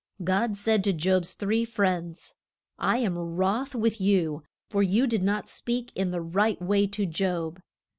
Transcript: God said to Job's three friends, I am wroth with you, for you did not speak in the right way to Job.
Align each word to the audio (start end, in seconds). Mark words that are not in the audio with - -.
God 0.23 0.57
said 0.57 0.83
to 0.85 0.93
Job's 0.93 1.35
three 1.35 1.63
friends, 1.63 2.33
I 2.79 2.97
am 2.97 3.15
wroth 3.19 3.75
with 3.75 4.01
you, 4.01 4.41
for 4.67 4.81
you 4.81 5.05
did 5.05 5.21
not 5.21 5.47
speak 5.47 5.91
in 5.93 6.09
the 6.09 6.21
right 6.21 6.59
way 6.59 6.87
to 6.87 7.05
Job. 7.05 7.61